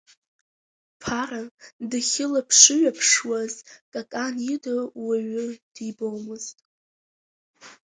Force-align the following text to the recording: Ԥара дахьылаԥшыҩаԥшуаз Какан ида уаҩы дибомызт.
Ԥара 1.01 1.41
дахьылаԥшыҩаԥшуаз 1.89 3.53
Какан 3.93 4.35
ида 4.53 4.75
уаҩы 5.05 5.45
дибомызт. 5.73 6.57